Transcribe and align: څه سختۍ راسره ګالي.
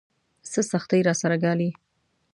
څه 0.51 0.59
سختۍ 0.71 1.01
راسره 1.07 1.37
ګالي. 1.43 1.69